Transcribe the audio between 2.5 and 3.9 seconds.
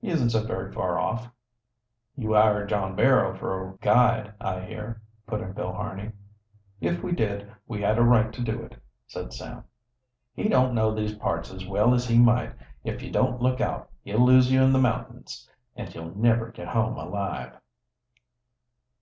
John Barrow for a